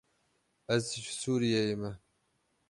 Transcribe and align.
Ez 0.75 0.85
ji 1.03 1.11
Sûriyeyê 1.21 1.75
me. 1.81 1.91